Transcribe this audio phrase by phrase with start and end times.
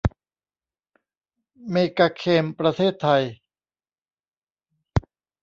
[1.71, 3.23] เมกาเคม ประเทศไทย